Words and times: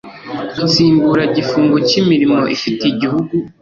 nsimburagifungo 0.63 1.75
cy 1.87 1.95
imirimo 2.01 2.39
ifitiye 2.55 2.91
igihugu 2.93 3.33